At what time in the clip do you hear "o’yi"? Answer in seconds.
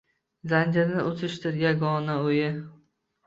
2.31-2.49